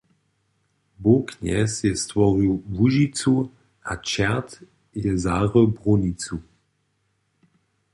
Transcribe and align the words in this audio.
Bóh 1.01 1.23
Knjez 1.27 1.73
je 1.83 1.93
stworił 2.01 2.53
Łužicu 2.77 3.35
a 3.91 3.93
čert 4.07 4.49
je 5.03 5.11
zarył 5.23 5.67
brunicu. 5.75 6.35